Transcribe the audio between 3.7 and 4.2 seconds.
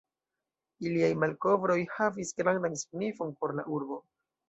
urbo.